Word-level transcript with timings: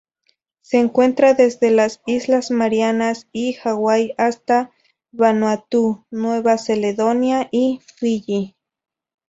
Se 0.61 0.79
encuentra 0.79 1.35
desde 1.35 1.69
las 1.69 2.01
Islas 2.07 2.49
Marianas 2.49 3.27
y 3.31 3.53
Hawái 3.53 4.15
hasta 4.17 4.71
Vanuatu, 5.11 6.07
Nueva 6.09 6.55
Caledonia 6.57 7.47
y 7.51 7.81
Fiyi. 7.97 8.55